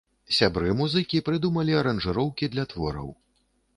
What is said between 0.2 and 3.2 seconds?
Сябры-музыкі прыдумалі аранжыроўкі для твораў.